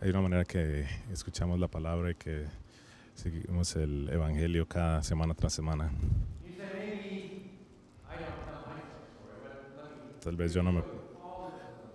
[0.00, 2.46] Hay una manera que escuchamos la palabra y que
[3.14, 5.90] seguimos el Evangelio cada semana tras semana.
[10.22, 10.84] Tal vez yo no me,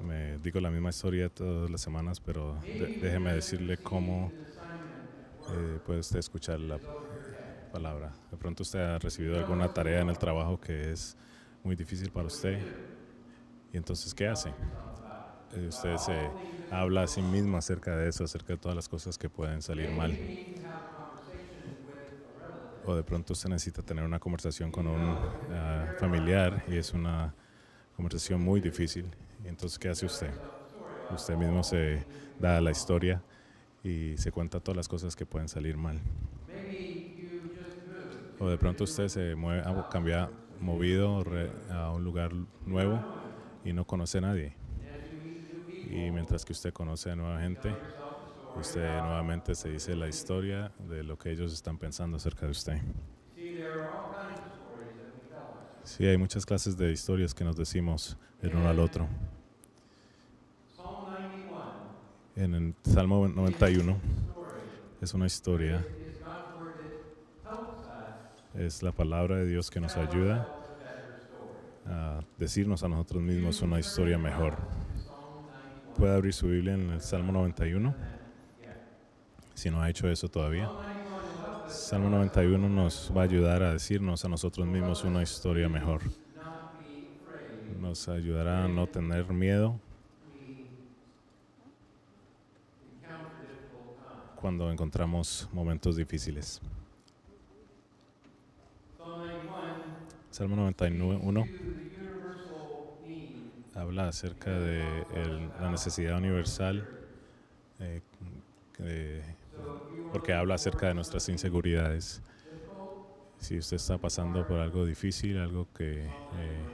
[0.01, 2.57] me digo la misma historia todas las semanas, pero
[2.99, 4.33] déjeme decirle cómo
[5.47, 6.79] eh, puede usted escuchar la
[7.71, 8.11] palabra.
[8.31, 11.15] De pronto usted ha recibido alguna tarea en el trabajo que es
[11.63, 12.59] muy difícil para usted.
[13.71, 14.53] Y entonces, ¿qué hace?
[15.55, 16.33] Usted se
[16.69, 19.91] habla a sí mismo acerca de eso, acerca de todas las cosas que pueden salir
[19.91, 20.17] mal.
[22.85, 25.17] O de pronto usted necesita tener una conversación con un
[25.51, 27.33] ah, familiar y es una
[27.95, 29.05] conversación muy difícil.
[29.45, 30.33] Entonces, ¿qué hace usted?
[31.09, 32.05] Usted mismo se
[32.39, 33.21] da la historia
[33.83, 36.01] y se cuenta todas las cosas que pueden salir mal.
[38.39, 41.23] O de pronto usted se mueve, cambia, movido
[41.69, 42.31] a un lugar
[42.65, 43.05] nuevo
[43.63, 44.62] y no conoce a nadie.
[45.89, 47.75] Y mientras que usted conoce a nueva gente,
[48.55, 52.81] usted nuevamente se dice la historia de lo que ellos están pensando acerca de usted.
[55.83, 59.07] Sí, hay muchas clases de historias que nos decimos el uno al otro.
[62.35, 63.97] En el Salmo 91
[65.01, 65.85] es una historia,
[68.55, 70.47] es la palabra de Dios que nos ayuda
[71.85, 74.57] a decirnos a nosotros mismos una historia mejor.
[75.97, 77.95] Puede abrir su Biblia en el Salmo 91,
[79.53, 80.69] si no ha hecho eso todavía.
[81.67, 86.01] Salmo 91 nos va a ayudar a decirnos a nosotros mismos una historia mejor.
[87.79, 89.79] Nos ayudará a no tener miedo
[94.35, 96.61] cuando encontramos momentos difíciles.
[100.31, 101.45] Salmo 91
[103.83, 105.05] habla acerca de
[105.59, 106.87] la necesidad universal,
[107.79, 108.01] eh,
[108.73, 109.23] que-
[110.11, 112.21] porque habla acerca de nuestras inseguridades.
[113.39, 116.69] Si usted está pasando por algo difícil, algo que eh,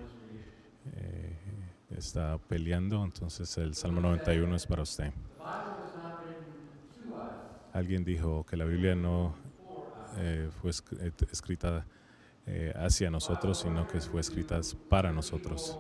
[0.96, 1.38] eh,
[1.98, 5.14] está peleando, entonces el Salmo 91 es para usted.
[7.72, 9.36] Alguien dijo que la Biblia no
[10.62, 11.86] fue esc- escrita
[12.76, 15.80] hacia nosotros, sino que fue escrita para nosotros.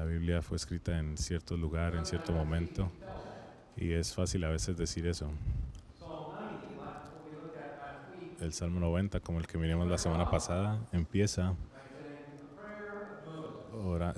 [0.00, 2.90] La Biblia fue escrita en cierto lugar, en cierto momento,
[3.76, 5.30] y es fácil a veces decir eso.
[8.40, 11.54] El Salmo 90, como el que miramos la semana pasada, empieza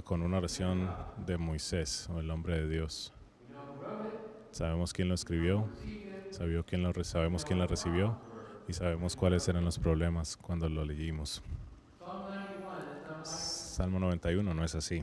[0.04, 0.88] con una oración
[1.26, 3.12] de Moisés, o el hombre de Dios.
[4.52, 5.68] Sabemos quién lo escribió,
[6.64, 8.16] quién lo sabemos quién la recibió
[8.68, 11.42] y sabemos cuáles eran los problemas cuando lo leímos.
[13.24, 15.02] Salmo 91 no es así.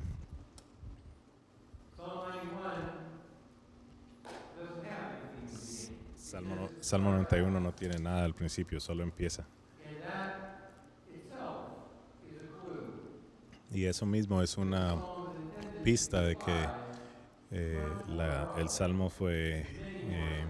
[6.79, 9.45] Salmo, no- Salmo 91 no tiene nada al principio, solo empieza.
[13.72, 14.97] Y eso mismo es una
[15.84, 16.73] pista de que
[17.51, 17.97] eh,
[18.56, 19.66] el salmo fue,
[20.07, 20.45] eh,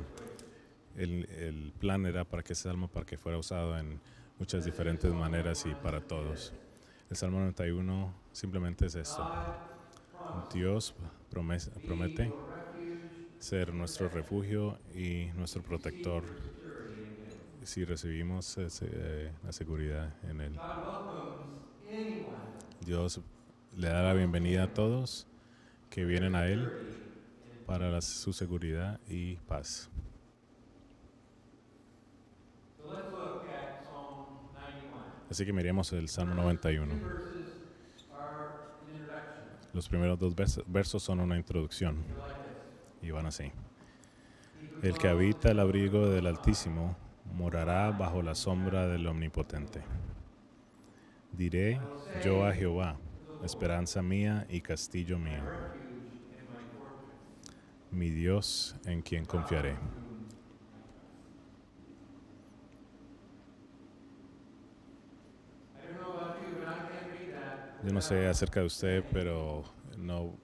[0.95, 3.99] el, plan era para que ese salmo para que fuera usado en
[4.37, 6.53] muchas diferentes maneras y para todos.
[7.09, 9.23] El Salmo 91 simplemente es esto.
[10.53, 10.93] Dios
[11.29, 12.33] promete
[13.39, 16.23] ser nuestro refugio y nuestro protector
[17.63, 20.59] si recibimos eh, la seguridad en Él.
[22.85, 23.21] Dios
[23.75, 25.27] le da la bienvenida a todos
[25.89, 26.71] que vienen a Él
[27.65, 29.89] para su seguridad y paz.
[35.29, 36.93] Así que miremos el Salmo 91.
[39.73, 42.03] Los primeros dos vers- versos son una introducción
[43.01, 43.51] y van así.
[44.81, 46.97] El que habita el abrigo del Altísimo
[47.33, 49.81] morará bajo la sombra del Omnipotente.
[51.31, 51.79] Diré
[52.23, 52.97] yo a Jehová,
[53.43, 55.43] esperanza mía y castillo mío,
[57.91, 59.75] mi Dios en quien confiaré.
[67.83, 69.63] Yo no sé acerca de usted, pero
[69.97, 70.37] no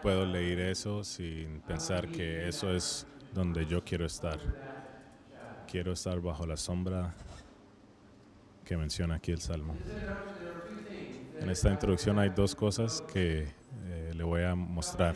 [0.00, 4.38] puedo leer eso sin pensar que eso es donde yo quiero estar.
[5.66, 7.14] Quiero estar bajo la sombra
[8.64, 9.76] que menciona aquí el Salmo.
[11.40, 13.48] En esta introducción hay dos cosas que
[13.84, 15.14] eh, le voy a mostrar.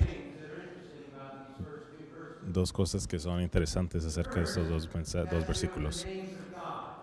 [2.42, 4.88] Dos cosas que son interesantes acerca de estos dos,
[5.28, 6.06] dos versículos.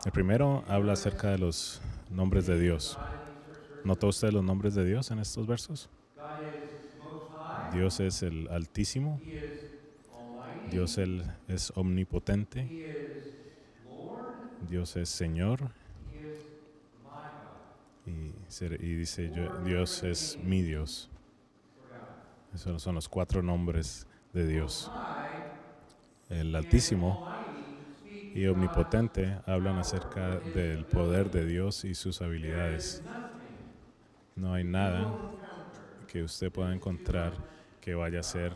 [0.06, 2.98] El primero habla acerca de los nombres de Dios.
[3.84, 5.90] ¿Notó usted los nombres de Dios en estos versos?
[7.74, 9.20] Dios es el Altísimo,
[10.70, 10.98] Dios
[11.48, 12.68] es omnipotente.
[14.70, 15.72] Dios es Señor
[18.06, 19.32] y, dice
[19.66, 21.10] Dios es mi Dios.
[22.54, 24.92] Esos son los cuatro nombres de Dios.
[26.30, 27.28] El Altísimo
[28.34, 33.04] y Omnipotente hablan acerca del poder de Dios y sus habilidades.
[34.36, 35.14] No hay nada
[36.08, 37.34] que usted pueda encontrar
[37.82, 38.54] que vaya a ser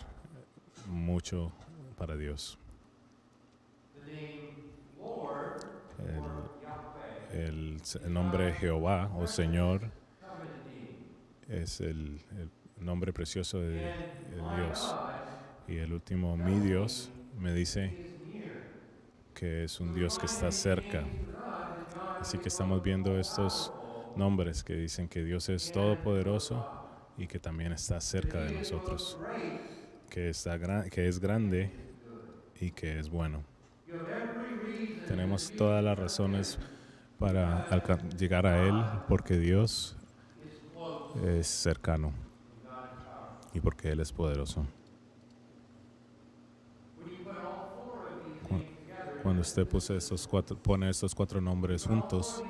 [0.88, 1.52] mucho
[1.98, 2.60] para Dios.
[7.34, 9.82] El, nombre Jehová o Señor
[11.50, 12.22] es el,
[12.80, 13.94] nombre precioso de,
[14.56, 14.96] Dios.
[15.68, 18.16] Y el último, mi Dios, me dice
[19.34, 21.04] que es un Dios que está cerca.
[22.22, 23.74] Así que estamos viendo estos
[24.16, 26.85] nombres que dicen que Dios es todopoderoso
[27.18, 29.20] y que también está cerca de nosotros,
[30.10, 31.72] que, está gra- que es grande
[32.60, 33.46] y que es bueno.
[35.06, 36.58] Tenemos todas las razones
[37.18, 37.66] para
[38.18, 39.98] llegar a Él porque Dios
[41.16, 42.14] es cercano
[43.54, 44.68] y porque Él es poderoso.
[49.18, 52.46] Cuando usted puse estos cuatro, pone estos cuatro nombres juntos,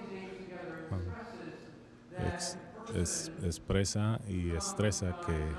[2.18, 2.58] ex-
[2.94, 5.58] es- expresa y estresa que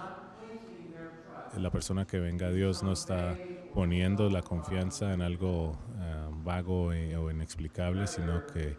[1.58, 3.38] la persona que venga a Dios no está
[3.72, 8.76] poniendo la confianza en algo eh, vago o inexplicable, sino que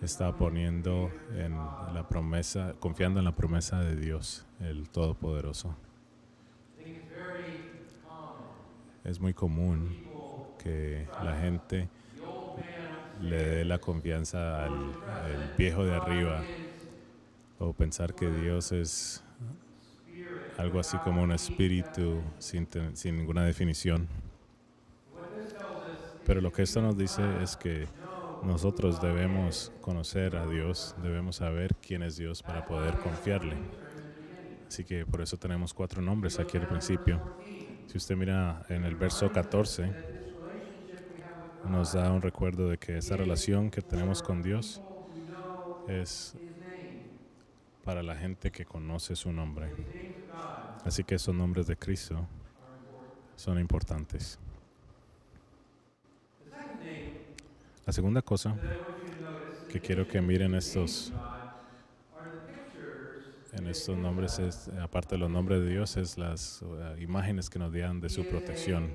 [0.00, 1.54] está poniendo en
[1.94, 5.76] la promesa, confiando en la promesa de Dios, el Todopoderoso.
[9.04, 9.96] Es muy común
[10.58, 11.88] que la gente
[13.20, 16.42] le dé la confianza al viejo de arriba
[17.58, 19.24] o pensar que Dios es
[20.58, 22.68] algo así como un espíritu sin,
[23.04, 24.08] ninguna definición.
[26.24, 27.86] Pero lo que esto nos dice es que
[28.42, 33.56] nosotros debemos conocer a Dios, debemos saber quién es Dios para poder confiarle.
[34.66, 37.20] Así que por eso tenemos cuatro nombres aquí al principio.
[37.86, 39.92] Si usted mira en el verso 14,
[41.68, 44.82] nos da un recuerdo de que esta relación que tenemos con Dios
[45.88, 46.36] es
[47.84, 49.70] para la gente que conoce su nombre.
[50.84, 52.26] Así que esos nombres de Cristo
[53.36, 54.38] son importantes.
[57.86, 58.56] La segunda cosa
[59.68, 61.12] que quiero que miren estos
[63.52, 67.58] en estos nombres es aparte de los nombres de Dios es las uh, imágenes que
[67.58, 68.90] nos dan de su protección.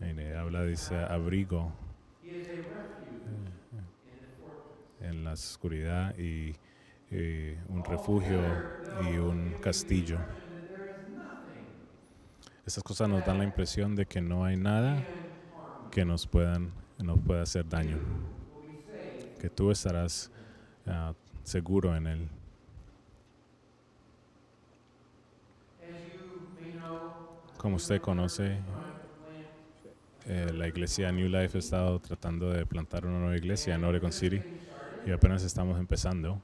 [0.00, 1.72] Y, habla dice abrigo
[2.24, 2.68] eh,
[5.00, 6.54] en la oscuridad y,
[7.10, 8.40] y un refugio
[9.02, 10.18] y un castillo.
[12.66, 15.04] Estas cosas nos dan la impresión de que no hay nada
[15.90, 17.98] que nos puedan nos pueda hacer daño.
[19.40, 20.30] Que tú estarás
[20.86, 21.12] ah,
[21.42, 22.28] seguro en él.
[27.56, 28.58] Como usted conoce,
[30.26, 34.12] eh, la iglesia New Life ha estado tratando de plantar una nueva iglesia en Oregon
[34.12, 34.40] City
[35.06, 36.40] y apenas estamos empezando.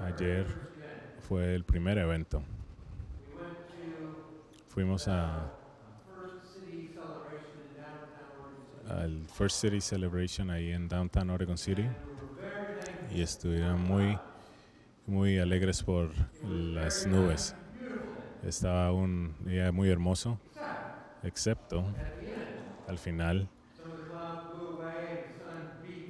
[0.00, 0.46] Ayer
[1.28, 2.42] fue el primer evento.
[4.68, 5.52] Fuimos a,
[8.88, 11.86] al First City Celebration ahí en Downtown Oregon City
[13.10, 14.18] y estuvieron muy,
[15.06, 16.10] muy alegres por
[16.48, 17.54] las nubes.
[18.42, 20.38] Estaba un día muy hermoso,
[21.22, 21.84] excepto
[22.88, 23.48] al final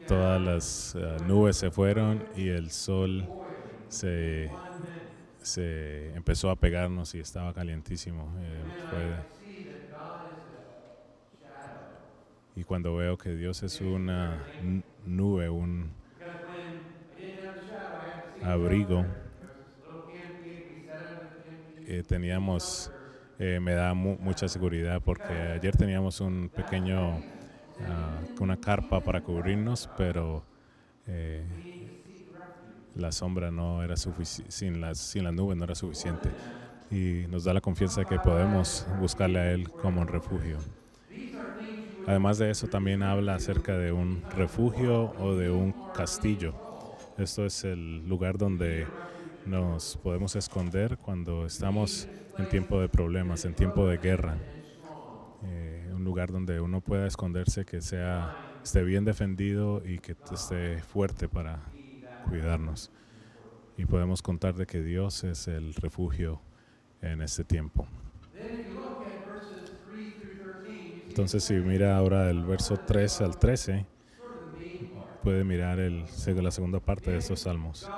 [0.07, 3.29] todas las eh, nubes se fueron y el sol
[3.91, 4.59] se,
[5.43, 8.35] se empezó a pegarnos y estaba calientísimo.
[8.41, 8.67] eh,
[12.55, 14.47] y cuando veo que Dios es una
[15.05, 15.93] nube, un
[18.41, 19.07] abrigo,
[21.87, 22.93] eh, teníamos,
[23.39, 27.25] eh, me da mu- mucha seguridad porque ayer teníamos un pequeño,
[27.81, 30.45] ah, una carpa para cubrirnos, pero
[32.95, 36.29] la sombra no era sin las, sin las nubes no era suficiente.
[36.91, 40.59] Y nos da la confianza que podemos buscarle a Él como un refugio.
[42.07, 46.55] Además de eso, también habla acerca de un refugio o de un castillo.
[47.19, 48.87] Esto es el lugar donde
[49.47, 54.39] nos podemos esconder cuando estamos en tiempo de problemas, en tiempo de guerra.
[55.45, 60.83] Eh, un lugar donde uno pueda esconderse, que sea, esté bien defendido y que esté
[60.83, 61.61] fuerte para
[62.31, 62.93] cuidarnos.
[63.77, 66.41] Y podemos contar de que Dios es el refugio
[67.03, 67.87] en este tiempo.
[68.33, 73.23] Then if you look at verses 3 through Entonces, si mira ahora el verso 3
[73.23, 73.85] al 13,
[75.25, 76.05] puede mirar el,
[76.43, 77.91] la segunda parte de estos salmos.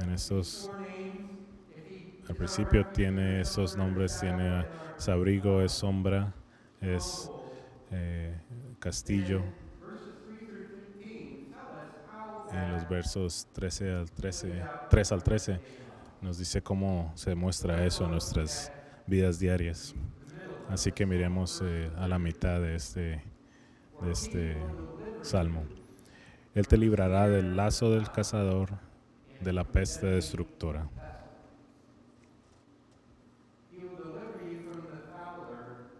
[0.00, 0.70] En estos,
[2.28, 4.66] al principio tiene esos nombres, tiene
[5.08, 6.32] abrigo, es sombra,
[6.80, 7.28] es
[7.90, 8.40] eh,
[8.78, 9.42] castillo.
[12.52, 15.60] En los versos 13 al 13, 3 al 13,
[16.22, 18.72] nos dice cómo se muestra eso en nuestras
[19.06, 19.94] vidas diarias.
[20.68, 23.22] Así que miremos eh, a la mitad de este,
[24.02, 24.56] de este
[25.22, 25.64] salmo.
[26.54, 28.70] Él te librará del lazo del cazador,
[29.40, 30.88] de la peste destructora.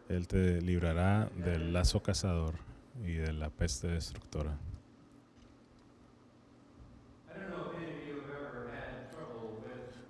[0.09, 2.55] Él te librará del lazo cazador
[3.05, 4.59] y de la peste destructora.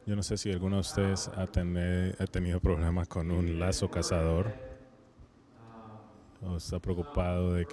[0.09, 4.51] Yo no sé si alguno de ustedes ha, tenido problemas con un lazo cazador
[6.41, 7.67] o está preocupado de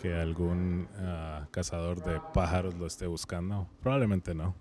[0.00, 3.68] que, algún ah, cazador de pájaros lo esté buscando.
[3.82, 4.54] Probablemente no.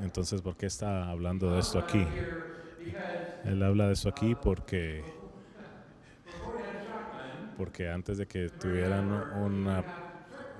[0.00, 2.06] Entonces, ¿por qué está hablando de esto aquí?
[3.44, 5.04] Él habla de eso aquí porque,
[7.58, 9.10] porque antes de que tuvieran
[9.42, 9.84] una,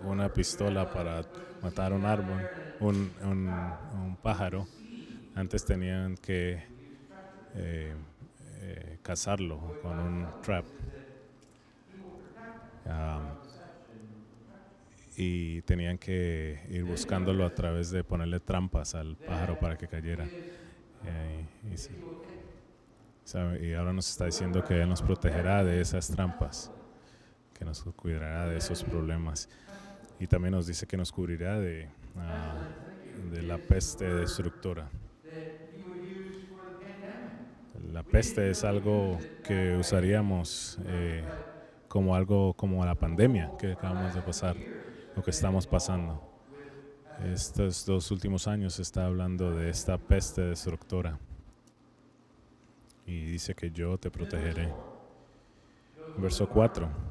[0.05, 1.23] una pistola para
[1.63, 2.47] matar un árbol,
[2.81, 4.67] un, un, pájaro,
[5.35, 6.63] antes tenían que
[7.55, 7.95] eh,
[8.61, 10.65] eh, cazarlo con un trap.
[15.21, 20.25] y tenían que ir buscándolo a través de ponerle trampas al pájaro para que cayera.
[21.05, 21.45] Eh,
[23.61, 26.71] y ahora nos está diciendo que Él nos protegerá de esas trampas,
[27.53, 29.49] que nos cuidará de esos problemas.
[30.21, 31.89] Y también nos dice que nos cubrirá de,
[32.19, 32.55] ah,
[33.31, 34.89] de la peste destructora.
[37.93, 41.25] La peste es algo que usaríamos eh,
[41.89, 44.57] como algo como la pandemia que acabamos de pasar,
[45.17, 46.23] lo que estamos pasando.
[47.25, 51.19] Estos dos últimos años está hablando de esta peste destructora
[53.07, 54.73] y dice que yo te protegeré.
[56.19, 57.08] Verso 4.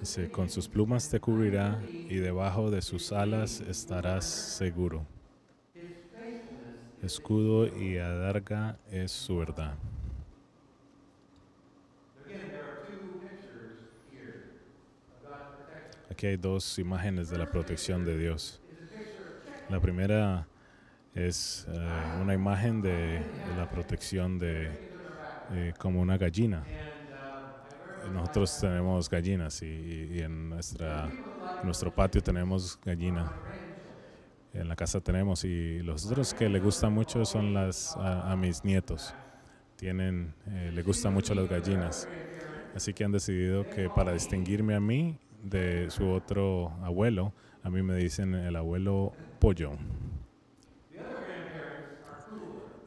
[0.00, 5.06] Dice, con sus plumas te cubrirá y debajo de sus alas estarás seguro.
[7.02, 9.76] Escudo y adarga es su verdad.
[16.10, 18.62] Aquí hay dos imágenes de la protección de Dios.
[19.68, 20.46] La primera
[21.14, 23.22] es eh, una imagen de,
[23.56, 24.70] la protección de
[25.52, 26.64] eh, como una gallina.
[28.12, 31.10] Nosotros tenemos gallinas y, en nuestra,
[31.64, 33.32] nuestro patio tenemos gallina.
[34.52, 38.64] En la casa tenemos y los otros que le gustan mucho son las a, mis
[38.64, 39.14] nietos.
[39.76, 42.08] Tienen, eh, le gustan mucho las gallinas.
[42.74, 47.32] Así que han decidido que para distinguirme a mí de su otro abuelo,
[47.62, 49.72] a mí me dicen el abuelo pollo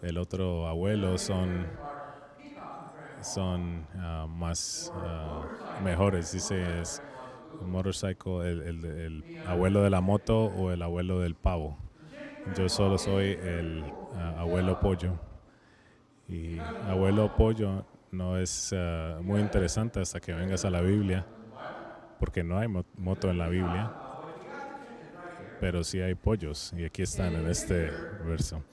[0.02, 1.68] el otro abuelo son,
[3.22, 6.32] son ah, más uh, mejores.
[6.32, 7.02] Dice es
[7.62, 11.78] motorcycle, el, el, abuelo de la moto o el abuelo del pavo.
[12.56, 13.84] Yo solo soy el
[14.16, 15.20] ah, abuelo pollo.
[16.28, 18.74] Y abuelo pollo no es
[19.22, 21.26] muy interesante hasta que vengas a la Biblia,
[22.20, 23.92] porque no hay moto en la Biblia,
[25.60, 27.92] pero sí hay pollos, y aquí están en este
[28.26, 28.64] verso.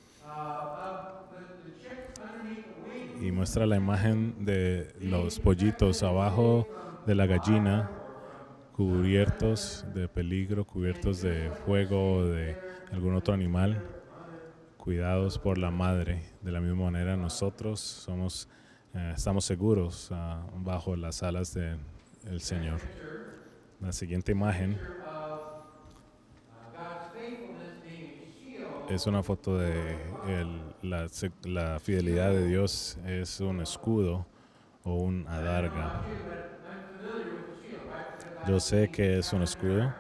[3.21, 6.69] Y muestra la imagen de los pollitos abajo
[7.07, 7.91] de la gallina,
[8.73, 12.57] cubiertos de peligro, cubiertos de fuego o de
[12.93, 13.83] algún otro animal,
[14.77, 16.23] cuidados por la madre.
[16.43, 18.49] De la misma manera nosotros somos,
[18.95, 22.81] eh, estamos seguros ah, bajo las alas del Señor.
[23.81, 24.79] La siguiente imagen
[28.89, 29.97] es una foto de
[30.83, 34.27] la, fidelidad de Dios es un escudo
[34.85, 36.03] o un adarga.
[38.47, 39.93] Yo sé que es un escudo.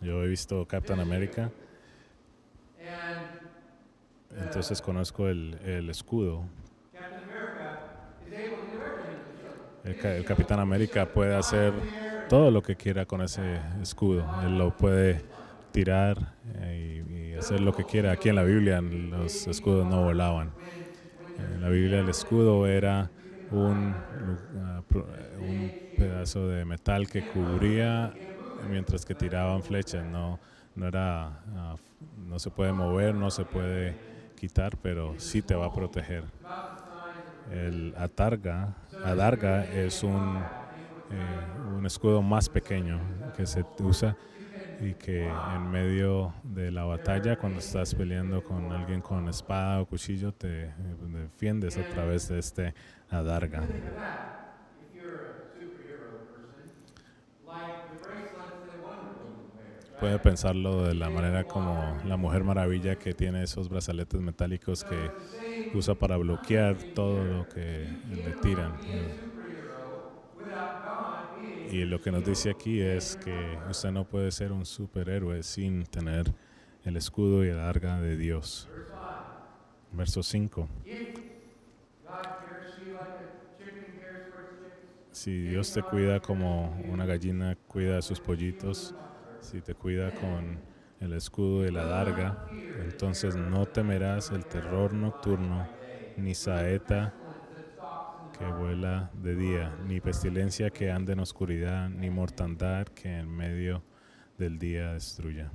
[0.00, 1.50] Yo he visto Captain America.
[4.36, 6.44] Entonces conozco el, escudo.
[9.84, 11.72] El, Capitán América puede hacer
[12.28, 14.24] todo lo que quiera con ese escudo.
[14.44, 15.22] Él lo puede
[15.72, 18.12] tirar eh, y hacer lo que quiera.
[18.12, 20.56] Aquí en la Biblia los escudos no volaban.
[21.36, 23.12] En la Biblia el escudo era
[23.50, 24.04] un,
[25.38, 28.16] un pedazo de metal que cubría
[28.60, 30.04] mientras que tiraban flechas.
[30.04, 30.40] No,
[30.74, 31.76] no, era, ah,
[32.16, 33.98] no se puede mover, no se puede
[34.34, 36.24] quitar, pero sí te va a proteger.
[37.44, 40.50] El atarga, adarga es un,
[41.08, 44.16] eh, un escudo más pequeño que se usa
[44.82, 49.86] y que en medio de la batalla, cuando estás peleando con alguien con espada o
[49.86, 52.74] cuchillo, te eh, defiendes a través de este
[53.08, 53.62] adarga.
[60.00, 65.12] Puede pensarlo de la manera como la Mujer Maravilla que tiene esos brazaletes metálicos que
[65.74, 68.72] usa para bloquear todo lo que le tiran.
[71.72, 75.84] Y lo que nos dice aquí es que usted no puede ser un superhéroe sin
[75.84, 76.30] tener
[76.84, 78.68] el escudo y el arga de Dios.
[79.90, 80.68] Verso 5.
[80.68, 80.68] God
[82.44, 85.18] cares for you like a chicken cares for its chicks.
[85.18, 88.94] Si Dios te cuida como una gallina cuida a sus pollitos,
[89.40, 90.58] si te cuida con
[91.00, 92.48] el escudo y la darga,
[92.82, 95.66] entonces no temerás el terror nocturno,
[96.18, 97.14] ni saeta
[98.42, 103.84] que vuela de día, ni pestilencia que ande en oscuridad, ni mortandad que en medio
[104.36, 105.52] del día destruya.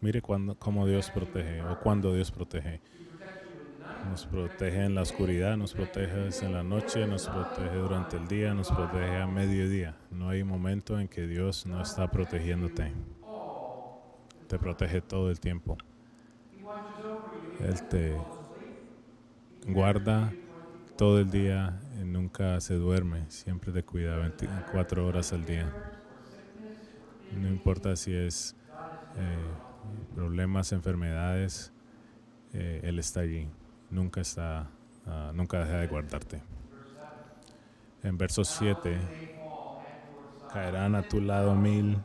[0.00, 2.80] Mire cuando, cómo Dios protege o cuando Dios protege.
[4.08, 8.54] Nos protege en la oscuridad, nos protege en la noche, nos protege durante el día,
[8.54, 9.96] nos protege a mediodía.
[10.10, 12.92] No hay momento en que Dios no está protegiéndote.
[14.46, 15.76] Te protege todo el tiempo.
[17.60, 18.16] Él te
[19.66, 20.32] guarda
[20.96, 23.24] todo el día y nunca se duerme.
[23.28, 25.72] Siempre te cuida 24 horas al día.
[27.36, 28.54] No importa si es
[29.16, 31.72] eh, problemas, enfermedades,
[32.52, 33.48] eh, Él está allí.
[33.94, 34.68] Nunca está,
[35.06, 36.42] ah, nunca deja de guardarte.
[38.02, 38.98] En verso 7,
[40.52, 41.98] caerán a tu lado mil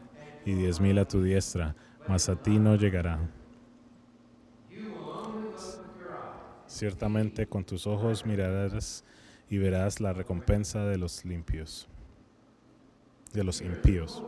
[0.46, 1.76] y diez mil a tu diestra,
[2.08, 3.20] mas a ti no llegará.
[6.68, 9.04] Ciertamente con tus ojos mirarás
[9.50, 11.88] y verás la recompensa de los limpios,
[13.34, 14.24] de los impíos.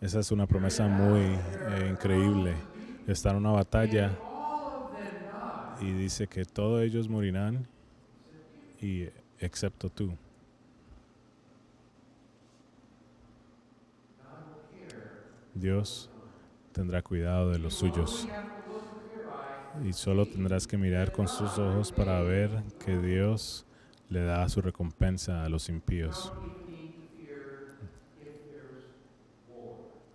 [0.00, 2.75] Esa es una promesa muy eh, increíble.
[3.06, 4.18] Está en una batalla
[5.80, 7.68] y dice que todos ellos morirán
[8.80, 10.12] y excepto tú.
[15.54, 16.10] Dios
[16.72, 18.26] tendrá cuidado de los suyos.
[19.84, 23.66] Y solo tendrás que mirar con sus ojos para ver que Dios
[24.08, 26.32] le da su recompensa a los impíos.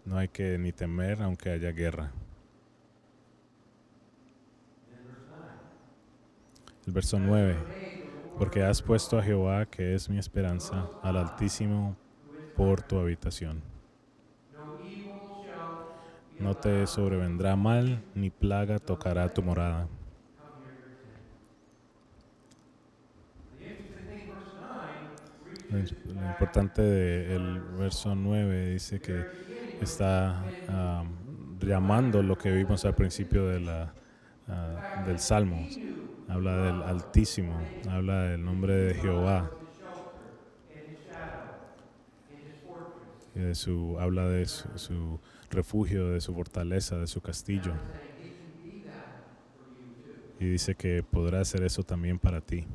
[0.03, 2.11] No hay que ni temer aunque haya guerra.
[6.93, 7.65] Verso 9.
[8.35, 11.97] Porque has puesto a Jehová, que es mi esperanza, al Altísimo
[12.53, 13.63] por tu habitación.
[16.37, 19.87] No te sobrevendrá mal, ni plaga tocará tu morada.
[25.69, 29.27] Lo im- lo importante del verso 9 dice que
[29.79, 31.05] está ah,
[31.59, 33.59] llamando lo que vimos al principio de
[34.47, 35.71] ah, del Salmo.
[36.31, 39.51] Habla del Altísimo, habla del nombre de Jehová.
[43.35, 47.73] De su, habla de su, su refugio, de su fortaleza, de su castillo.
[50.39, 52.65] Y dice que podrá hacer eso también para ti.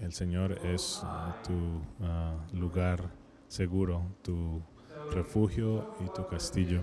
[0.00, 3.12] El Señor es ah, tu ah, lugar
[3.46, 4.60] seguro, tu
[5.12, 6.82] refugio y tu castillo.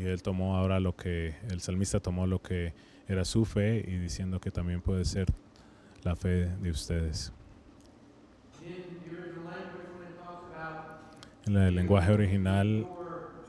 [0.00, 2.72] Y él tomó ahora lo que, el salmista tomó lo que
[3.06, 5.26] era su fe y diciendo que también puede ser
[6.04, 7.34] la fe de ustedes.
[11.46, 12.88] En el lenguaje original,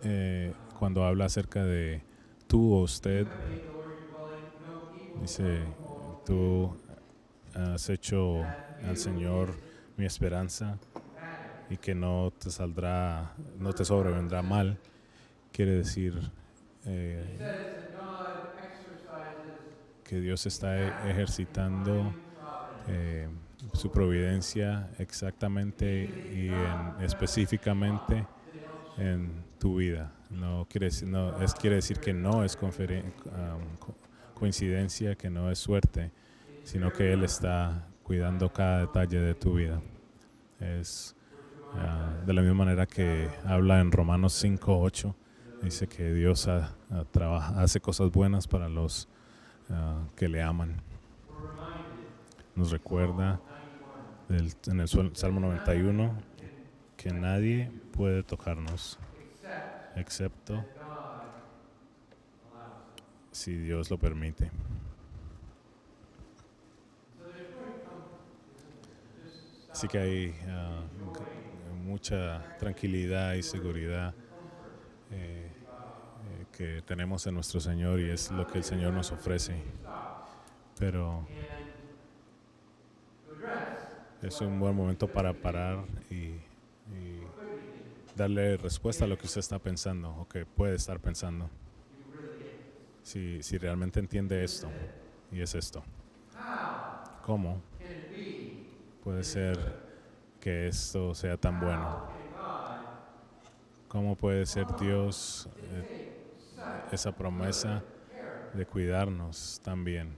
[0.03, 2.01] eh, cuando habla acerca de
[2.47, 3.27] tú o usted,
[5.21, 5.61] dice,
[6.25, 6.75] tú
[7.55, 8.43] has hecho
[8.85, 9.55] al Señor
[9.95, 10.77] mi esperanza
[11.69, 14.77] y que no te saldrá, no te sobrevendrá mal,
[15.53, 16.40] quiere decir
[16.85, 17.23] eh,
[20.03, 22.17] que Dios está ejercitando
[22.87, 23.29] eh,
[23.73, 28.27] su providencia exactamente y en- específicamente
[28.97, 30.13] en tu vida.
[30.29, 32.55] No quiere no, quiere decir que no es
[33.25, 33.97] um, co-
[34.33, 36.11] coincidencia, que no es suerte,
[36.63, 39.81] sino que Él está cuidando cada detalle de tu vida.
[40.59, 41.15] Es
[41.73, 45.15] ah, de la misma manera que habla en Romanos 5, 8,
[45.61, 49.07] dice que Dios ha- ha hace cosas buenas para los
[49.69, 50.81] ah, que le aman.
[52.55, 53.39] nos recuerda
[54.29, 56.13] en el Salmo 91
[56.97, 58.99] que nadie puede tocarnos
[59.95, 60.63] excepto
[63.31, 64.51] si Dios lo permite.
[69.71, 70.81] Así que hay ah,
[71.83, 74.13] mucha tranquilidad y seguridad
[75.11, 75.51] eh,
[76.51, 79.61] que tenemos en nuestro Señor y es lo que el Señor nos ofrece.
[80.77, 81.27] Pero
[84.21, 87.21] es un buen momento para parar y, y
[88.15, 91.49] darle respuesta a lo que usted está pensando o que puede estar pensando.
[93.03, 94.69] Si, si realmente entiende esto
[95.31, 95.83] y es esto.
[97.25, 97.61] ¿Cómo
[99.03, 99.57] puede ser
[100.39, 102.20] que esto sea tan bueno?
[103.91, 105.83] ¿Cómo puede ser Dios eh,
[106.91, 107.83] esa promesa
[108.53, 110.15] de cuidarnos también?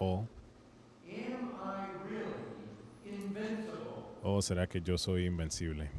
[0.00, 0.28] O,
[4.22, 5.90] o será que yo soy invencible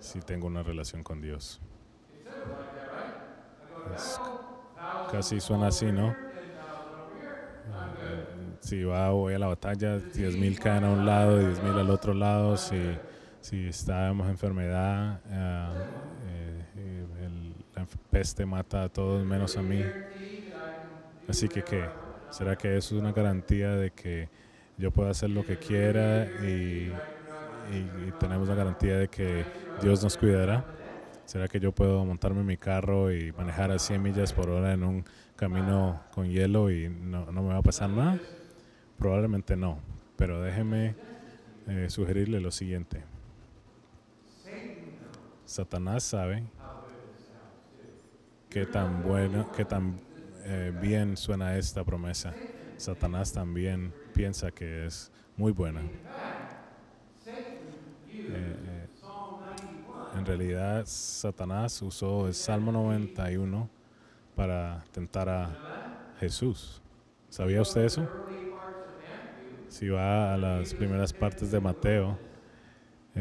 [0.00, 1.60] si tengo una relación con Dios?
[3.84, 4.20] Es-
[5.06, 6.16] casi suena así, ¿no?
[7.64, 8.56] good.
[8.60, 12.14] Si va, voy a la batalla, 10.000 caen a un lado y 10.000 al otro
[12.14, 12.56] lado.
[12.56, 13.00] Si,
[13.48, 17.30] si estamos en enfermedad, eh, eh,
[17.74, 19.82] la peste mata a todos menos a mí.
[21.26, 21.88] Así que, ¿qué?
[22.28, 24.28] ¿Será que eso es una garantía de que
[24.76, 26.92] yo pueda hacer lo que quiera y,
[28.20, 29.46] tenemos la garantía de que
[29.80, 30.66] Dios nos cuidará?
[31.24, 34.74] ¿Será que yo puedo montarme en mi carro y manejar a 100 millas por hora
[34.74, 35.04] en un
[35.36, 38.18] camino con hielo y no, no me va a pasar nada?
[38.98, 39.78] Probablemente no,
[40.16, 40.96] pero déjeme
[41.66, 43.07] eh, sugerirle lo siguiente.
[45.48, 46.44] Satanás sabe
[48.50, 49.98] qué tan bueno, qué tan
[50.44, 52.34] eh, bien suena esta promesa.
[52.76, 55.80] Satanás también piensa que es muy buena.
[58.10, 58.88] Eh, eh,
[60.18, 63.70] en realidad, Satanás usó el Salmo 91
[64.36, 66.82] para tentar a Jesús.
[67.30, 68.06] ¿Sabía usted eso?
[69.68, 72.18] Si va a las primeras partes de Mateo,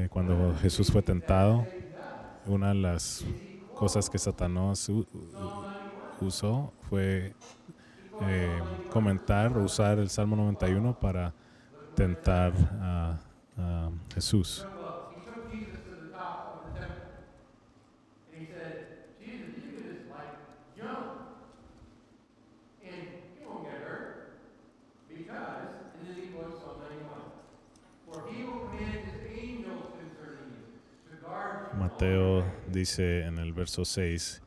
[0.09, 1.65] cuando Jesús fue tentado,
[2.47, 3.25] una de las
[3.75, 4.89] cosas que Satanás
[6.19, 7.33] usó fue
[8.21, 11.33] eh, comentar, usar el Salmo 91 para
[11.95, 13.19] tentar a,
[13.57, 14.65] a Jesús.
[31.99, 34.43] Mateo dice en el verso 6,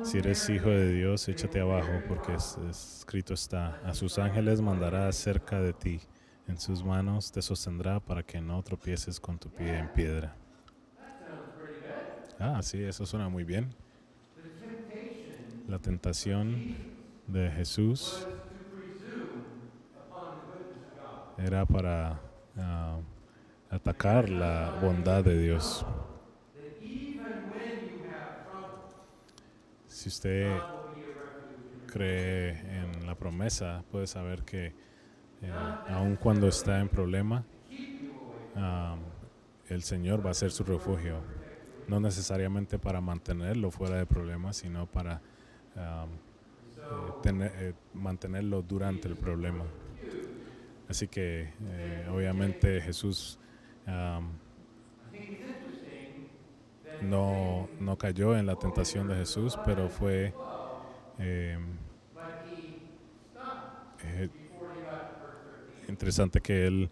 [0.00, 5.12] si eres hijo de Dios, échate abajo, porque es- escrito está, a sus ángeles mandará
[5.12, 6.00] cerca de ti,
[6.46, 10.38] en sus manos te sostendrá para que no tropieces con tu pie en piedra.
[12.38, 13.74] Ah, sí, eso suena muy bien.
[15.66, 16.64] La tentación
[17.28, 18.28] de Jesús
[21.36, 22.20] era para
[22.56, 23.00] ah,
[23.70, 25.86] atacar la bondad de Dios.
[29.98, 30.62] Si usted
[31.86, 34.66] cree en la promesa, puede saber que
[35.42, 37.44] eh, aun cuando está en problema,
[39.68, 41.20] el Señor va a ser su refugio.
[41.88, 45.20] No necesariamente para mantenerlo fuera de problemas, sino para
[45.74, 46.06] eh,
[47.20, 49.64] tener- eh, mantenerlo durante el problema.
[50.88, 53.38] Así que eh, obviamente Jesús
[57.02, 60.34] no, no cayó en la tentación de Jesús, pero fue
[61.18, 61.58] eh,
[64.04, 64.28] eh,
[65.88, 66.90] interesante que él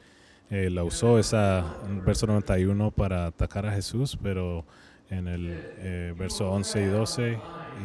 [0.51, 4.65] eh, la usó esa en verso 91 para atacar a Jesús, pero
[5.11, 7.39] en el eh, verso 11 y 12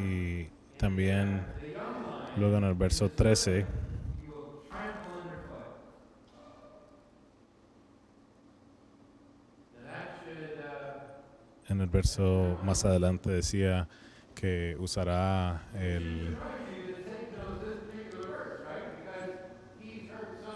[0.04, 1.42] y también
[2.38, 3.66] luego en el verso 13
[11.72, 13.88] en el verso más adelante decía
[14.36, 16.38] que usará el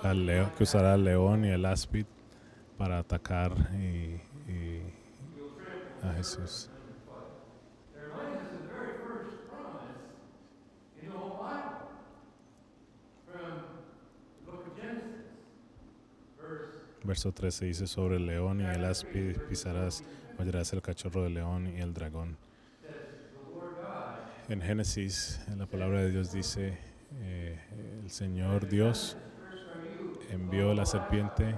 [0.04, 2.06] al león, que usará el león y el áspid
[2.78, 4.82] para atacar y, y
[6.04, 6.70] a Jesús.
[17.04, 20.04] Verso 13 dice sobre el león y el áspid pisarás,
[20.38, 22.38] el cachorro del león y el dragón.
[24.48, 26.78] En Génesis, en la palabra de Dios dice,
[27.22, 27.60] eh,
[28.04, 29.18] el, Señor Dios
[30.30, 31.56] envió la serpiente.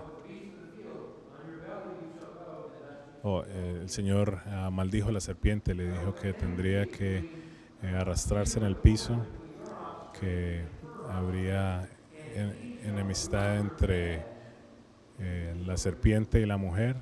[3.23, 7.17] Oh, eh, el Señor ah, maldijo a la serpiente, le dijo que tendría que
[7.81, 9.25] eh, arrastrarse en el piso,
[10.19, 10.63] que
[11.09, 11.89] habría
[12.35, 14.37] en- enemistad entre
[15.65, 16.95] la serpiente y la mujer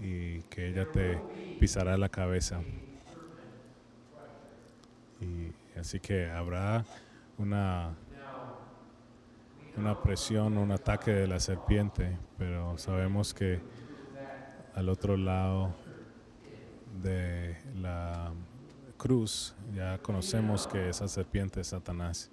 [0.00, 1.20] y que ella te
[1.58, 2.62] pisará la cabeza.
[5.20, 6.84] Y así que habrá
[7.36, 7.94] una,
[9.76, 13.60] una presión, un ataque de la serpiente, pero sabemos que
[14.74, 15.74] al otro lado
[17.02, 18.32] de la
[18.96, 22.30] cruz ya conocemos que esa serpiente es Satanás.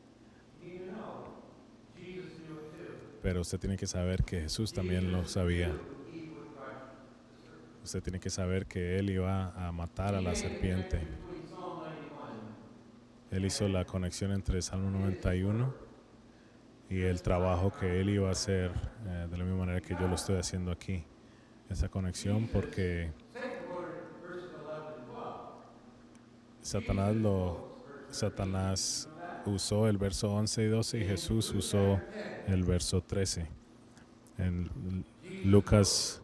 [3.21, 5.71] Pero usted tiene que saber que Jesús también lo sabía.
[7.88, 11.00] Usted tiene que saber que Él iba a matar a la serpiente.
[13.32, 15.73] Él hizo la conexión entre Salmo 91
[16.89, 18.71] y el trabajo que Él iba a hacer
[19.06, 21.06] eh, de la misma manera que yo lo estoy haciendo aquí.
[21.69, 23.13] Esa conexión porque
[26.60, 27.69] Satanás lo
[28.10, 29.08] Satanás
[29.45, 32.02] usó el verso 11 y 12 y Jesús usó
[32.47, 33.47] el verso 13.
[34.39, 35.06] En
[35.45, 36.21] Lucas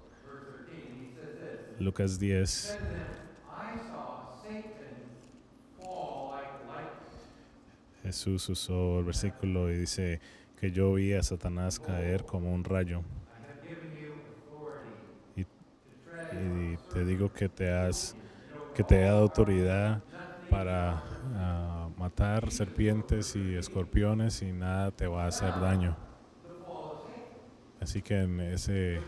[1.79, 2.77] Lucas 10
[3.47, 4.95] I saw Satan
[5.77, 8.03] fall like lightning.
[8.03, 10.19] Jesús usó el versículo y dice
[10.59, 13.01] que yo vi a Satanás caer como un rayo.
[15.36, 15.41] Y,
[16.36, 18.15] y te digo que te has
[18.73, 20.01] que te he dado autoridad
[20.49, 21.03] para
[21.36, 25.95] ah, matar serpientes y escorpiones y nada te va a hacer daño.
[27.79, 29.01] Así que en ese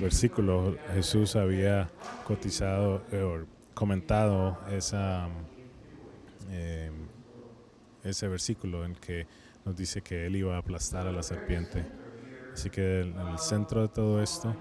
[0.00, 1.90] versículo Jesús había
[2.24, 5.28] cotizado eh, comentado esa
[6.50, 6.90] eh,
[8.04, 9.26] ese versículo en que
[9.64, 11.84] nos dice que él iba a aplastar a la serpiente.
[12.52, 14.56] Así que en el centro de todo esto,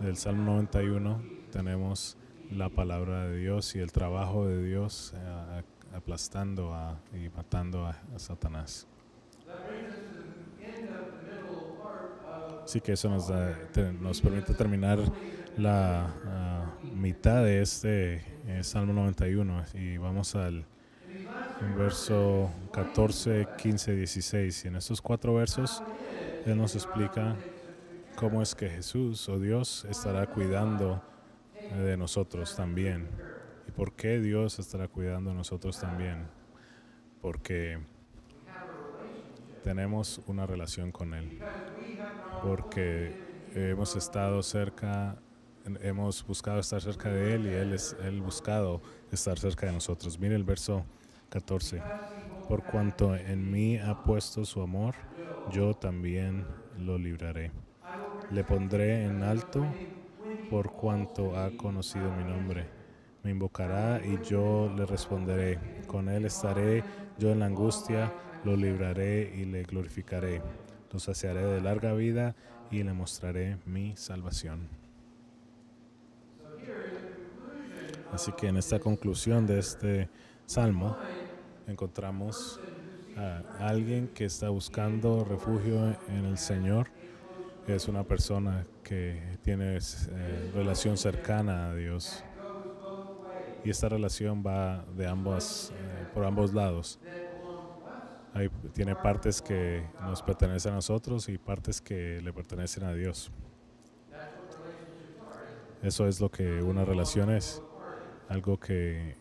[0.00, 2.16] del Salmo 91, tenemos
[2.50, 5.62] la palabra de Dios y el trabajo de Dios eh,
[5.94, 8.86] aplastando a- y matando a Satanás.
[12.66, 13.56] Así que eso nos, da-
[14.00, 14.98] nos permite terminar
[15.56, 20.66] la mitad de este eh, Salmo 91 y vamos al
[21.60, 24.64] verso 14, 15, 16.
[24.64, 25.84] Y en estos cuatro versos,
[26.44, 27.36] Él nos explica
[28.16, 31.02] cómo es que Jesús o Dios estará cuidando
[31.70, 33.08] eh, de nosotros también.
[33.68, 36.26] ¿Y por qué Dios estará cuidando de nosotros también?
[37.20, 37.78] Porque
[39.62, 41.38] tenemos una relación con Él.
[42.42, 43.16] Porque
[43.54, 45.16] hemos estado cerca,
[45.80, 50.18] hemos buscado estar cerca de Él y Él es Él buscado estar cerca de nosotros.
[50.18, 50.84] Mire el verso
[51.30, 51.82] 14.
[52.48, 54.94] Por cuanto en mí ha puesto su amor,
[55.50, 56.46] yo también
[56.78, 57.50] lo libraré.
[58.30, 59.64] Le pondré en alto
[60.50, 62.66] por cuanto ha conocido mi nombre.
[63.22, 65.58] Me invocará y yo le responderé.
[65.86, 66.84] Con él estaré
[67.18, 68.12] yo en la angustia,
[68.44, 70.40] lo libraré y le glorificaré.
[70.96, 72.34] Lo saciaré de larga vida
[72.70, 74.66] y le mostraré mi salvación.
[78.10, 80.08] Así que en esta conclusión de este
[80.46, 80.96] salmo
[81.66, 82.58] encontramos
[83.14, 86.88] a alguien que está buscando refugio en el Señor.
[87.66, 92.24] Es una persona que tiene eh, relación cercana a Dios.
[93.62, 96.98] Y esta relación va de ambos, eh, por ambos lados.
[98.72, 103.30] Tiene partes que nos pertenecen a nosotros y partes que le pertenecen a Dios.
[105.82, 107.62] Eso es lo que una relación es.
[108.28, 109.14] Algo que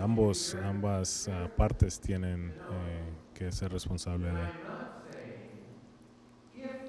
[0.00, 4.48] ambos, ambas ah, partes tienen eh, que ser responsable de.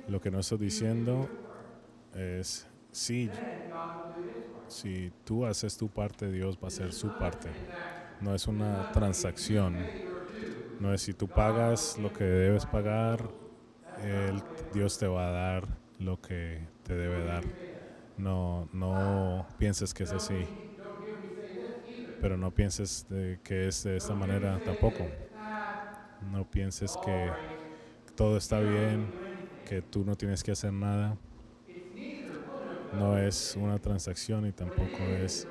[0.07, 1.29] Lo que no estoy diciendo
[2.13, 3.29] es si,
[4.67, 7.49] si tú haces tu parte, Dios va a hacer su parte.
[8.19, 9.77] No es una transacción.
[10.77, 13.33] No es si tú pagas lo que debes pagar,
[13.95, 17.45] él- Dios te va a dar lo que te debe dar.
[18.17, 20.49] No, no pienses que es así.
[22.19, 23.05] Pero no pienses
[23.43, 25.11] que es de esta manera tampoco.
[26.19, 27.35] No pienses que
[28.15, 29.13] todo está bien,
[29.65, 31.17] que tú no tienes que hacer nada.
[32.91, 35.47] No es una transacción y tampoco es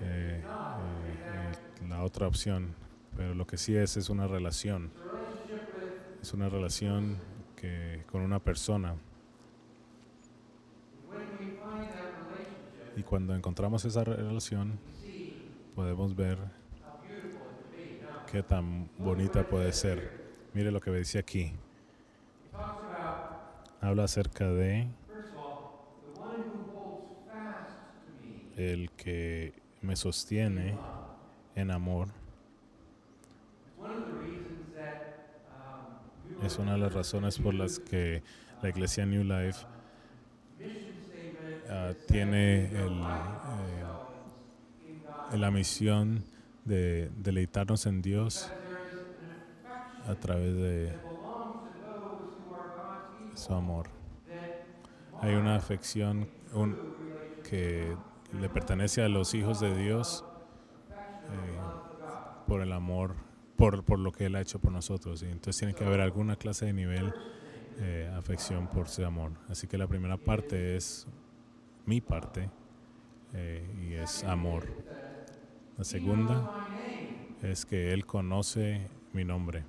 [0.00, 0.44] eh,
[0.76, 1.52] eh, eh,
[1.88, 2.76] la otra opción.
[3.16, 4.90] Pero lo que sí es es una relación.
[6.20, 7.16] Es una relación
[7.56, 8.94] que con una persona.
[12.96, 14.78] Y cuando encontramos esa relación,
[15.74, 16.38] podemos ver
[18.30, 20.26] qué tan bonita puede ser.
[20.54, 21.52] Mire lo que dice aquí.
[23.80, 24.88] Habla acerca de
[28.56, 29.52] el que
[29.82, 30.76] me sostiene
[31.54, 32.08] en amor.
[36.46, 38.22] Es una de las razones por las que
[38.62, 39.66] la iglesia New Life
[41.68, 42.88] ah, tiene eh,
[45.32, 46.22] la misión
[46.64, 48.48] de deleitarnos en Dios
[50.06, 50.92] a través de
[53.34, 53.88] su amor.
[55.22, 56.28] Hay una afección
[57.42, 57.96] que
[58.40, 60.24] le pertenece a los hijos de Dios
[60.92, 61.58] eh,
[62.46, 63.25] por el amor,
[63.56, 65.22] por, por lo que Él ha hecho por nosotros.
[65.22, 67.12] Y entonces tiene que haber alguna clase de nivel
[67.80, 69.32] eh, afección por su amor.
[69.48, 71.06] Así que la primera parte es
[71.84, 72.50] mi parte
[73.34, 74.64] eh, y es amor.
[75.76, 76.68] La segunda
[77.42, 79.64] es que Él conoce mi nombre.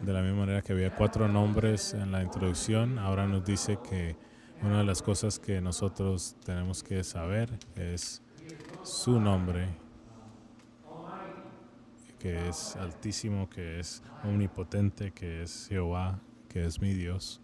[0.00, 4.16] De la misma manera que había cuatro nombres en la introducción, ahora nos dice que
[4.62, 8.22] una de las cosas que nosotros tenemos que saber es
[8.82, 9.68] su nombre,
[12.18, 17.40] que es altísimo, que es omnipotente, que es Jehová, que es mi Dios.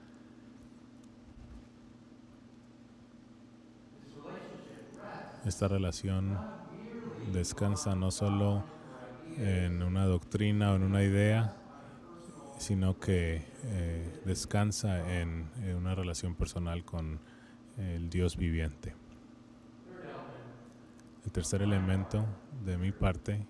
[5.44, 6.38] Esta relación
[7.32, 8.64] descansa no solo
[9.36, 11.56] en una doctrina o en una idea,
[12.58, 17.20] sino que eh, descansa en, en una relación personal con
[17.78, 18.94] el Dios viviente.
[21.28, 22.24] El tercer elemento
[22.64, 23.46] de mi parte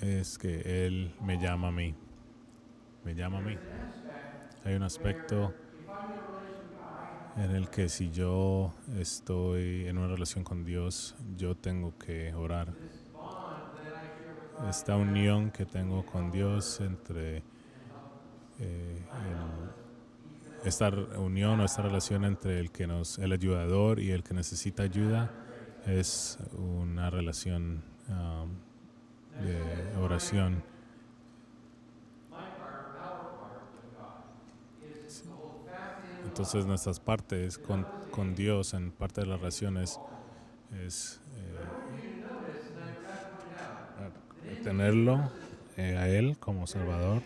[0.00, 1.96] es que Él me llama a mí.
[3.04, 3.58] Me llama a mí.
[4.64, 5.52] Hay un aspecto
[7.34, 12.72] en el que si yo estoy en una relación con Dios, yo tengo que orar.
[14.68, 17.42] Esta unión que tengo con Dios entre
[18.60, 19.89] eh, el-
[20.64, 24.82] esta unión o esta relación entre el que nos, el ayudador y el que necesita
[24.82, 25.30] ayuda
[25.86, 28.50] es una relación um,
[29.42, 30.62] de oración.
[36.24, 39.98] Entonces nuestras partes con, con Dios en parte de las relaciones
[40.86, 41.20] es
[44.44, 45.30] eh, tenerlo
[45.76, 47.22] eh, a Él como Salvador,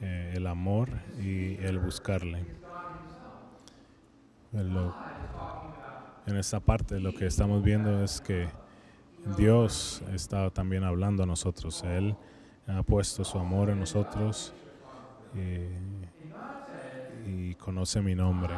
[0.00, 0.88] eh, el amor
[1.20, 2.67] y el buscarle.
[4.52, 8.48] En esta parte lo que estamos viendo es que
[9.36, 11.82] Dios está también hablando a nosotros.
[11.84, 12.16] Él
[12.66, 14.54] ha puesto su amor en nosotros
[15.34, 15.68] y,
[17.30, 18.54] y conoce mi nombre.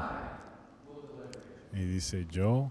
[1.73, 2.71] Y dice, yo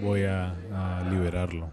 [0.00, 1.70] voy a liberarlo.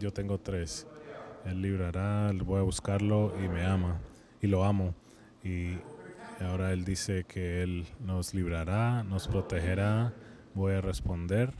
[0.00, 0.86] Yo tengo tres.
[1.44, 4.00] Él librará, voy a buscarlo y me ama.
[4.40, 4.94] Y lo amo.
[5.42, 5.78] Y
[6.40, 10.12] ahora Él dice que Él nos librará, nos protegerá.
[10.54, 11.52] Voy a responder.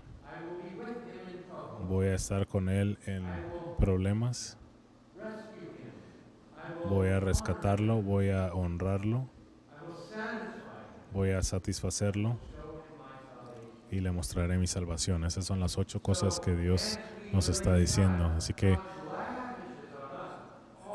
[1.89, 3.25] Voy a estar con Él en
[3.79, 4.59] problemas.
[6.89, 9.29] Voy a rescatarlo, voy a honrarlo.
[11.13, 12.39] Voy a satisfacerlo
[13.91, 15.25] y le mostraré mi salvación.
[15.25, 16.99] Esas son las ocho cosas que Dios
[17.33, 18.27] nos está diciendo.
[18.37, 18.79] Así que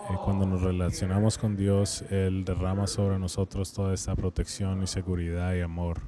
[0.09, 5.55] eh, cuando nos relacionamos con Dios, Él derrama sobre nosotros toda esta protección y seguridad
[5.55, 6.01] y amor.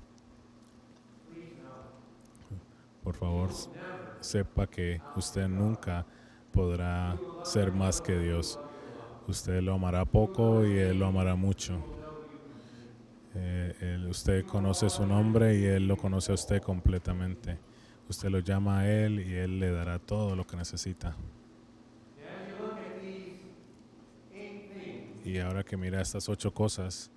[3.03, 3.49] Por favor,
[4.19, 6.05] sepa que usted nunca
[6.51, 8.59] podrá ser más que Dios.
[9.27, 11.77] Usted lo amará poco y Él lo amará mucho.
[13.33, 17.57] Eh, usted conoce su nombre y Él lo conoce a usted completamente.
[18.09, 21.15] Usted lo llama a Él y Él le dará todo lo que necesita.
[25.27, 27.11] Y ahora que mira estas ocho cosas,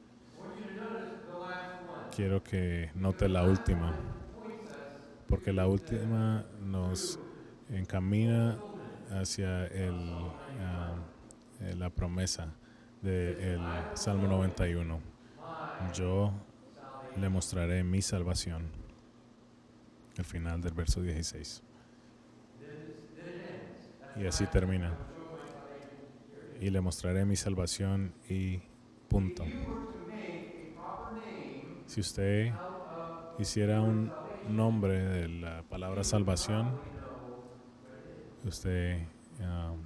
[2.13, 3.95] quiero que note la última,
[5.29, 7.21] porque la última nos
[7.69, 8.59] encamina
[9.11, 9.95] hacia el,
[10.61, 10.97] ah,
[11.61, 12.53] eh, la promesa
[13.01, 13.61] del
[13.95, 15.01] Salmo 91.
[15.95, 16.33] Yo
[17.17, 18.73] le mostraré mi salvación.
[20.17, 21.63] El final del verso 16.
[24.17, 24.99] Y así termina
[26.61, 28.61] y le mostraré mi salvación y
[29.09, 29.45] punto.
[31.87, 32.53] Si usted
[33.39, 34.13] hiciera un
[34.49, 36.79] nombre de la palabra salvación,
[38.45, 38.99] usted
[39.41, 39.81] um,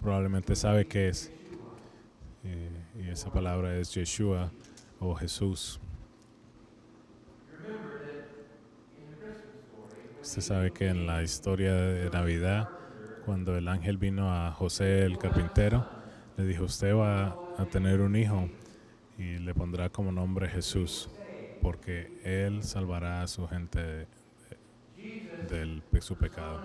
[0.00, 1.32] probablemente sabe qué es.
[2.44, 2.70] Eh,
[3.02, 4.52] y esa palabra es Yeshua
[5.00, 5.80] o Jesús.
[10.20, 12.68] Usted sabe que en la historia de Navidad,
[13.26, 15.84] cuando el ángel vino a José el carpintero,
[16.36, 18.48] le dijo, usted va a tener un hijo
[19.18, 21.10] y le pondrá como nombre Jesús,
[21.60, 24.06] porque él salvará a su gente
[25.50, 26.60] de, su pecado.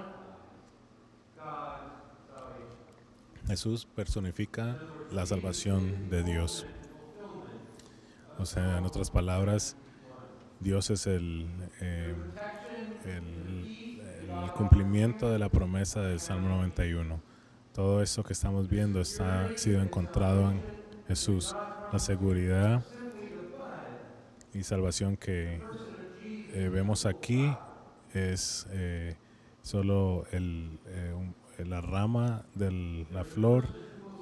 [3.48, 4.78] Jesús personifica
[5.12, 6.68] la salvación de Dios.
[8.38, 9.76] O sea, en otras palabras,
[10.60, 11.48] Dios es el,
[11.82, 12.14] eh,
[13.06, 13.61] el,
[14.44, 17.22] el cumplimiento de la promesa del Salmo 91.
[17.74, 20.62] Todo eso que estamos viendo está ha sido encontrado en
[21.08, 21.56] Jesús.
[21.92, 22.84] La seguridad
[24.54, 25.62] y salvación que
[26.54, 27.54] eh, vemos aquí
[28.14, 29.16] es eh,
[29.62, 33.68] solo el, eh, la rama de la flor,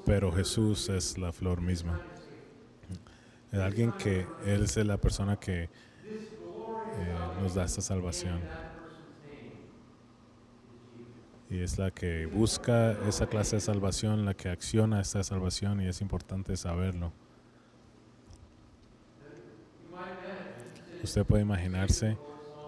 [0.05, 2.01] pero Jesús es la flor misma.
[3.51, 5.70] Es alguien que Él es la persona que
[7.41, 8.39] nos da esta salvación.
[11.50, 15.88] Y es la que busca esa clase de salvación, la que acciona esta salvación y
[15.88, 17.12] es importante saberlo.
[21.04, 22.18] Usted puede imaginarse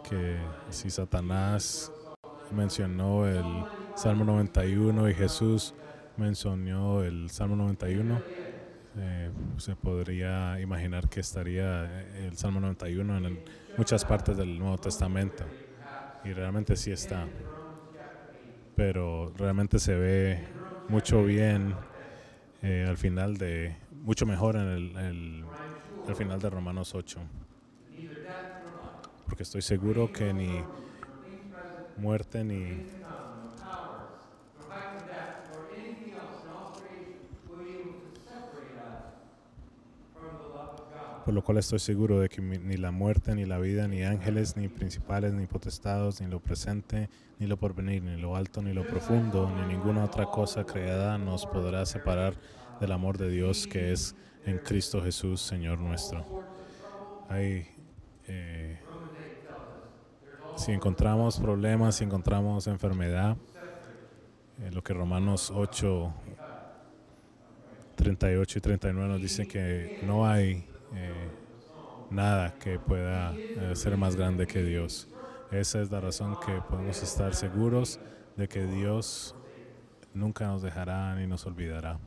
[0.09, 0.37] que
[0.69, 1.91] si Satanás
[2.51, 3.45] mencionó el
[3.95, 5.73] Salmo 91 y Jesús
[6.17, 8.21] mencionó el Salmo 91,
[8.97, 13.39] eh, se podría imaginar que estaría el Salmo 91 en
[13.77, 15.45] muchas partes del Nuevo Testamento.
[16.23, 17.27] Y realmente sí está.
[18.75, 20.47] Pero realmente se ve
[20.87, 21.77] mucho bien
[22.61, 25.45] eh, al final de, mucho mejor en el, el-
[26.07, 27.21] al final de Romanos 8.
[29.25, 30.67] Porque estoy seguro que ni
[31.95, 32.83] muerte ni
[41.25, 44.57] Por lo cual estoy seguro de que ni la muerte, ni la vida, ni ángeles,
[44.57, 48.85] ni principales, ni potestados, ni lo presente, ni lo porvenir, ni lo alto, ni lo
[48.87, 52.33] profundo, ni ninguna otra cosa creada nos podrá separar
[52.79, 54.15] del amor de Dios que es
[54.45, 56.25] en Cristo Jesús, Señor nuestro.
[57.29, 57.67] Hay,
[58.27, 58.79] eh,
[60.55, 63.37] si encontramos problemas, si encontramos enfermedad,
[64.59, 66.13] eh, lo que Romanos 8,
[67.95, 71.29] 38 y 39 nos dice que no hay eh,
[72.09, 75.07] nada que pueda eh, ser más grande que Dios.
[75.51, 77.99] Esa es la razón que podemos estar seguros
[78.37, 79.35] de que Dios
[80.13, 81.99] nunca nos dejará ni nos olvidará.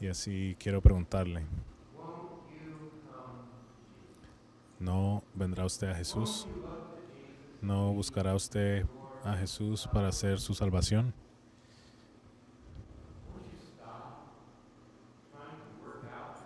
[0.00, 1.44] Y así quiero preguntarle,
[4.78, 6.46] ¿no vendrá usted a Jesús?
[7.60, 8.86] ¿No buscará usted
[9.24, 11.12] a Jesús para hacer su salvación?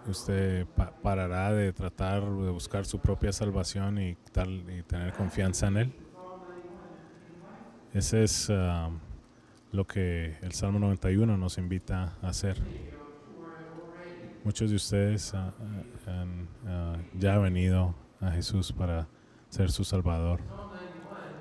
[0.06, 5.68] Usted pa- parará de tratar de buscar su propia salvación y, tal, y tener confianza
[5.68, 5.92] en Él.
[7.92, 8.90] Ese es ah,
[9.70, 12.56] lo que el Salmo 91 nos invita a hacer.
[14.44, 15.52] Muchos de ustedes ah,
[16.06, 19.06] han ah, venido a Jesús para
[19.48, 20.40] ser su Salvador.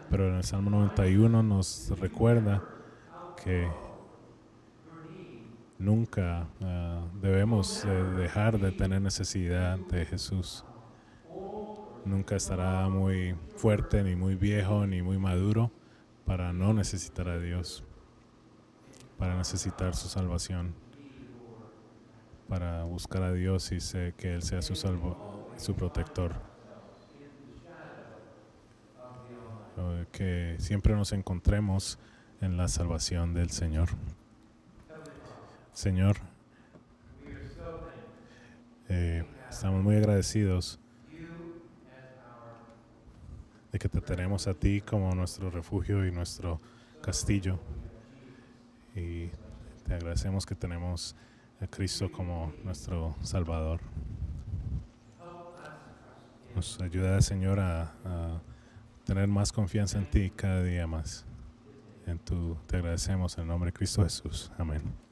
[0.09, 2.62] Pero en el Salmo 91 nos recuerda
[3.41, 3.68] que
[5.82, 10.63] nunca ah, debemos de dejar de tener necesidad de Jesús.
[12.05, 15.71] Nunca estará muy fuerte, ni muy viejo, ni muy maduro
[16.25, 17.84] para no necesitar a Dios,
[19.17, 20.73] para necesitar su salvación,
[22.47, 26.34] para buscar a Dios y sé que Él sea su, salvo, su protector.
[29.77, 31.97] Eh, Que siempre nos encontremos
[32.39, 33.89] en la salvación del Señor.
[35.74, 36.17] Señor,
[38.89, 40.80] eh, estamos muy agradecidos
[43.72, 46.59] de que te tenemos a ti como nuestro refugio y nuestro
[47.01, 47.57] castillo.
[48.95, 49.30] Y
[49.86, 51.15] te agradecemos que tenemos
[51.61, 53.80] a Cristo como nuestro Salvador.
[56.53, 58.41] Nos ayuda, Señor, a, a
[59.05, 61.26] tener más confianza en ti cada día más.
[62.05, 64.51] En tu, te agradecemos en el nombre de Cristo Jesús.
[64.57, 65.11] Amén.